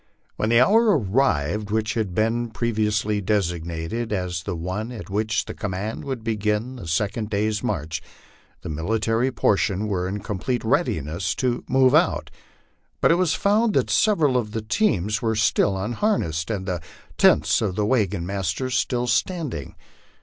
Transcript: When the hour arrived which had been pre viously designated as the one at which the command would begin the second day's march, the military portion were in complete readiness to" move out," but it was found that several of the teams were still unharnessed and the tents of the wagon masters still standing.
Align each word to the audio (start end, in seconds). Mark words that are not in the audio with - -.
When 0.35 0.49
the 0.49 0.59
hour 0.61 0.97
arrived 0.97 1.69
which 1.69 1.93
had 1.93 2.15
been 2.15 2.49
pre 2.49 2.73
viously 2.73 3.23
designated 3.23 4.11
as 4.11 4.41
the 4.41 4.55
one 4.55 4.91
at 4.91 5.11
which 5.11 5.45
the 5.45 5.53
command 5.53 6.05
would 6.05 6.23
begin 6.23 6.77
the 6.77 6.87
second 6.87 7.29
day's 7.29 7.61
march, 7.61 8.01
the 8.63 8.69
military 8.69 9.31
portion 9.31 9.87
were 9.87 10.07
in 10.07 10.21
complete 10.21 10.63
readiness 10.63 11.35
to" 11.35 11.63
move 11.69 11.93
out," 11.93 12.31
but 12.99 13.11
it 13.11 13.15
was 13.21 13.35
found 13.35 13.75
that 13.75 13.91
several 13.91 14.37
of 14.37 14.53
the 14.53 14.63
teams 14.63 15.21
were 15.21 15.35
still 15.35 15.77
unharnessed 15.77 16.49
and 16.49 16.65
the 16.65 16.81
tents 17.19 17.61
of 17.61 17.75
the 17.75 17.85
wagon 17.85 18.25
masters 18.25 18.75
still 18.75 19.05
standing. 19.05 19.75